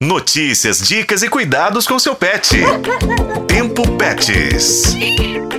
[0.00, 2.56] Notícias, dicas e cuidados com seu pet.
[3.48, 4.94] Tempo Pets.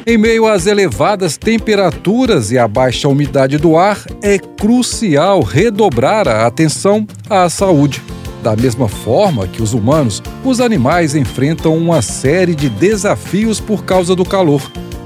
[0.08, 6.48] Em meio às elevadas temperaturas e à baixa umidade do ar, é crucial redobrar a
[6.48, 8.02] atenção à saúde.
[8.42, 14.16] Da mesma forma que os humanos, os animais enfrentam uma série de desafios por causa
[14.16, 14.62] do calor.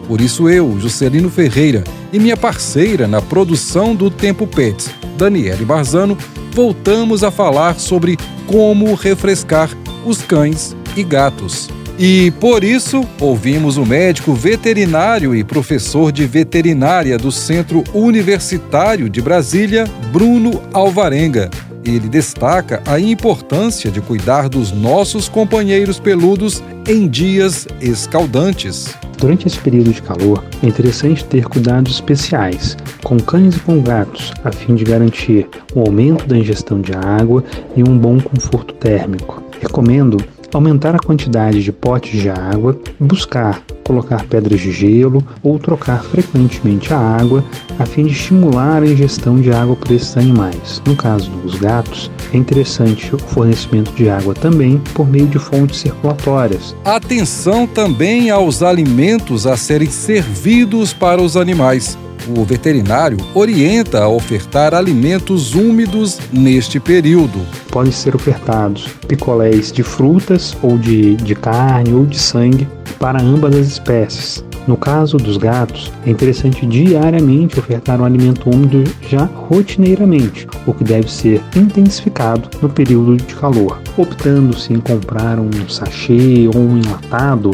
[0.07, 6.15] Por isso eu, Juscelino Ferreira, e minha parceira na produção do Tempo Pets, Daniele Barzano,
[6.53, 8.17] voltamos a falar sobre
[8.47, 9.69] como refrescar
[10.05, 11.69] os cães e gatos.
[11.97, 19.21] E por isso, ouvimos o médico veterinário e professor de veterinária do Centro Universitário de
[19.21, 21.49] Brasília, Bruno Alvarenga.
[21.85, 28.95] Ele destaca a importância de cuidar dos nossos companheiros peludos em dias escaldantes.
[29.23, 34.33] Durante esse período de calor, é interessante ter cuidados especiais com cães e com gatos,
[34.43, 37.41] a fim de garantir o aumento da ingestão de água
[37.73, 39.41] e um bom conforto térmico.
[39.61, 40.17] Recomendo
[40.53, 46.93] aumentar a quantidade de potes de água, buscar colocar pedras de gelo ou trocar frequentemente
[46.93, 47.43] a água
[47.77, 50.81] a fim de estimular a ingestão de água por esses animais.
[50.85, 55.79] No caso dos gatos, é interessante o fornecimento de água também por meio de fontes
[55.79, 56.75] circulatórias.
[56.85, 61.97] Atenção também aos alimentos a serem servidos para os animais.
[62.27, 67.45] O veterinário orienta a ofertar alimentos úmidos neste período.
[67.69, 73.55] Podem ser ofertados picolés de frutas ou de, de carne ou de sangue para ambas
[73.55, 74.52] as espécies.
[74.65, 80.85] No caso dos gatos, é interessante diariamente ofertar um alimento úmido já rotineiramente, o que
[80.85, 87.51] deve ser intensificado no período de calor, optando-se em comprar um sachê ou um enlatado.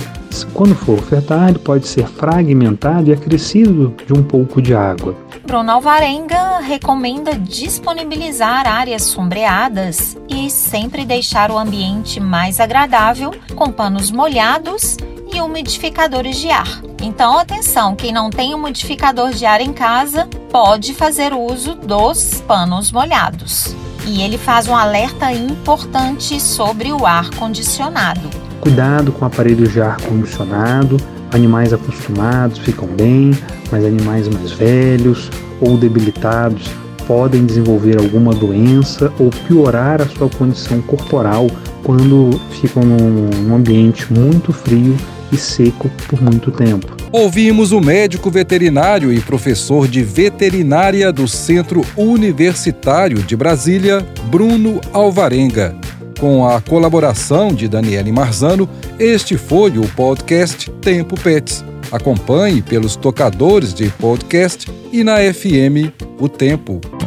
[0.53, 5.15] Quando for ofertar, ele pode ser fragmentado e acrescido de um pouco de água.
[5.45, 14.11] Bruno Alvarenga recomenda disponibilizar áreas sombreadas e sempre deixar o ambiente mais agradável com panos
[14.11, 14.95] molhados
[15.39, 16.81] umidificadores de ar.
[17.01, 22.91] Então, atenção, quem não tem umidificador de ar em casa pode fazer uso dos panos
[22.91, 23.75] molhados.
[24.05, 28.29] E ele faz um alerta importante sobre o ar condicionado.
[28.59, 30.97] Cuidado com aparelhos de ar condicionado.
[31.31, 33.31] Animais acostumados ficam bem,
[33.71, 35.29] mas animais mais velhos
[35.61, 36.69] ou debilitados
[37.07, 41.47] podem desenvolver alguma doença ou piorar a sua condição corporal
[41.83, 44.95] quando ficam num ambiente muito frio
[45.31, 46.95] e seco por muito tempo.
[47.11, 55.75] Ouvimos o médico veterinário e professor de veterinária do Centro Universitário de Brasília, Bruno Alvarenga.
[56.19, 58.69] Com a colaboração de Daniele Marzano,
[58.99, 61.63] este foi o podcast Tempo Pets.
[61.91, 66.98] Acompanhe pelos tocadores de podcast e na FM O Tempo.